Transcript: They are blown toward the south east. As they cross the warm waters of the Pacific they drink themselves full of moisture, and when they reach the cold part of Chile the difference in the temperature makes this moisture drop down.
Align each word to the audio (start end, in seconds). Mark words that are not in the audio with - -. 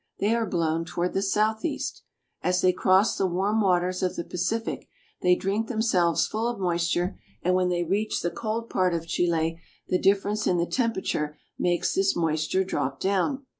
They 0.17 0.33
are 0.33 0.47
blown 0.49 0.83
toward 0.83 1.13
the 1.13 1.21
south 1.21 1.63
east. 1.63 2.01
As 2.41 2.61
they 2.61 2.73
cross 2.73 3.15
the 3.19 3.27
warm 3.27 3.61
waters 3.61 4.01
of 4.01 4.15
the 4.15 4.23
Pacific 4.23 4.87
they 5.21 5.35
drink 5.35 5.67
themselves 5.67 6.25
full 6.25 6.47
of 6.47 6.59
moisture, 6.59 7.19
and 7.43 7.53
when 7.53 7.69
they 7.69 7.83
reach 7.83 8.21
the 8.23 8.31
cold 8.31 8.67
part 8.67 8.95
of 8.95 9.05
Chile 9.05 9.61
the 9.89 9.99
difference 10.01 10.47
in 10.47 10.57
the 10.57 10.65
temperature 10.65 11.37
makes 11.59 11.93
this 11.93 12.15
moisture 12.15 12.63
drop 12.63 12.99
down. 12.99 13.45